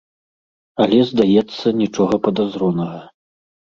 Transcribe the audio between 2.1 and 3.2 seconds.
падазронага.